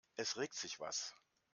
[0.17, 1.13] Es regt sich was.